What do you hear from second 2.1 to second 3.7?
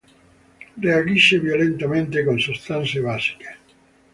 con sostanze basiche.